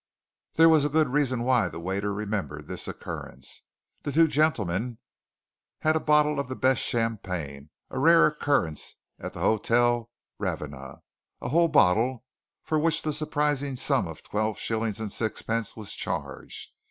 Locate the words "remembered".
2.11-2.65